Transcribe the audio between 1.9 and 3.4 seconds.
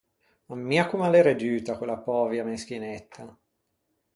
pövea meschinetta.